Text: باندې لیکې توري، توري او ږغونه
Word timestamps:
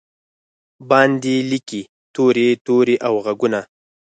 باندې 0.89 1.35
لیکې 1.51 1.81
توري، 2.13 2.49
توري 2.65 2.95
او 3.07 3.13
ږغونه 3.25 3.61